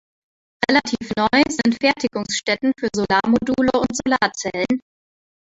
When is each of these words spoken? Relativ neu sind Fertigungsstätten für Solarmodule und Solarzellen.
Relativ 0.67 1.11
neu 1.15 1.43
sind 1.47 1.77
Fertigungsstätten 1.79 2.71
für 2.75 2.87
Solarmodule 2.91 3.71
und 3.79 3.95
Solarzellen. 4.03 4.79